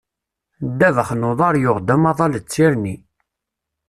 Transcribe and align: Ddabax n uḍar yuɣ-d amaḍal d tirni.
Ddabax 0.69 1.09
n 1.19 1.27
uḍar 1.29 1.55
yuɣ-d 1.61 1.89
amaḍal 1.95 2.33
d 2.43 2.45
tirni. 2.51 2.95